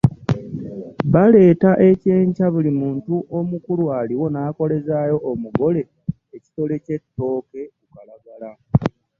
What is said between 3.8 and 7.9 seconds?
aliwo n’akolezaayo omugole ekitole ky’ettooke ku